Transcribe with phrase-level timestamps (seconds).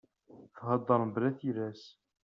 [0.55, 1.81] Thedder mebla tilas.